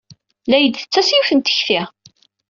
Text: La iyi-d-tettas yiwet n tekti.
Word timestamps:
La 0.49 0.55
iyi-d-tettas 0.57 1.09
yiwet 1.11 1.31
n 1.33 1.39
tekti. 1.39 1.81